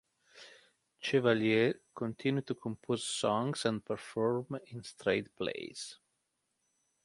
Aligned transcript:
Chevalier 0.99 1.75
continued 1.93 2.47
to 2.47 2.55
compose 2.55 3.03
songs 3.03 3.65
and 3.65 3.85
perform 3.85 4.47
in 4.71 4.81
straight 4.83 5.35
plays. 5.35 5.99